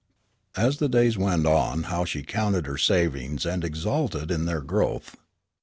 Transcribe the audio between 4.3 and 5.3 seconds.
in their growth!